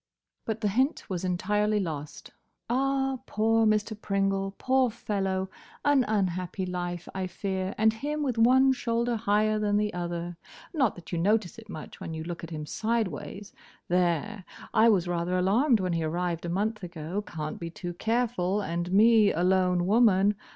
[0.45, 2.31] But the hint was entirely lost.
[2.71, 3.93] "Ah, poor Mr.
[3.95, 4.55] Pringle!
[4.57, 5.47] Poor fellow!
[5.85, 10.37] An unhappy life, I fear; and him with one shoulder higher than the other.
[10.73, 13.53] Not that you notice it much when you look at him sideways.
[13.89, 14.43] There.
[14.73, 17.21] I was rather alarmed when he arrived a month ago.
[17.21, 20.33] Can't be too careful, and me a lone woman.